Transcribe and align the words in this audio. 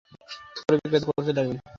ক্রয়-বিক্রয় 0.57 1.03
করতে 1.07 1.31
লাগলেন। 1.37 1.61